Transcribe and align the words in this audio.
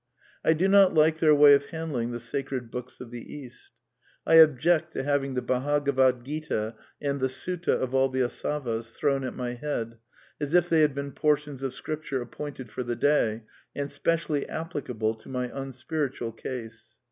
I 0.43 0.53
do 0.53 0.67
not 0.67 0.95
like 0.95 1.19
their 1.19 1.35
way 1.35 1.53
of 1.53 1.65
handling 1.65 2.09
the 2.09 2.19
Sacred 2.19 2.71
Books 2.71 2.99
of 3.01 3.11
the 3.11 3.31
East. 3.35 3.73
I 4.25 4.39
ob 4.39 4.57
ject 4.57 4.91
to 4.93 5.03
having 5.03 5.35
the 5.35 5.43
Bhagavad 5.43 6.25
Gita 6.25 6.73
and 6.99 7.19
the 7.19 7.27
Sutta 7.29 7.79
of 7.79 7.93
all 7.93 8.09
the 8.09 8.21
Asavas 8.23 8.93
thrown 8.95 9.23
at 9.23 9.35
my 9.35 9.53
head, 9.53 9.99
as 10.39 10.55
if 10.55 10.67
they 10.67 10.81
had 10.81 10.95
been 10.95 11.11
portions 11.11 11.61
of 11.61 11.75
Scripture 11.75 12.19
appointed 12.19 12.71
for 12.71 12.81
the 12.81 12.95
day, 12.95 13.43
and 13.75 13.91
specially 13.91 14.49
applicable 14.49 15.13
to 15.13 15.29
my 15.29 15.51
unspiritual 15.53 16.31
case. 16.31 16.97